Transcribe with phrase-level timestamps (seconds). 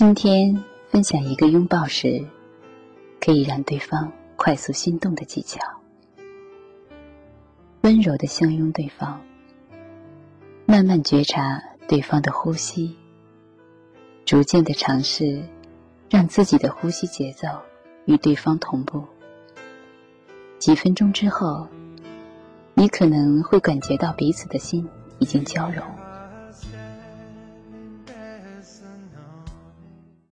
[0.00, 2.24] 今天分享一个拥抱时
[3.20, 5.60] 可以让对方快速心动的技巧。
[7.82, 9.20] 温柔的相拥对方
[10.64, 12.96] 慢慢觉察对方的呼吸
[14.24, 15.42] 逐渐的尝试
[16.08, 17.46] 让自己的呼吸节奏
[18.06, 19.04] 与对方同步。
[20.58, 21.68] 几分钟之后
[22.72, 24.88] 你可能会感觉到彼此的心
[25.18, 25.99] 已经交融。